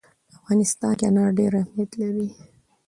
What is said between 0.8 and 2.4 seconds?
کې انار ډېر اهمیت لري.